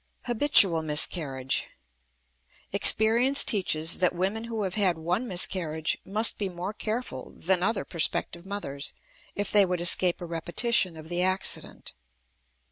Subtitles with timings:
[0.23, 1.65] HABITUAL MISCARRIAGE.
[2.73, 7.85] Experience teaches that women who have had one miscarriage must be more careful than other
[7.85, 8.93] prospective mothers
[9.35, 11.93] if they would escape a repetition of the accident.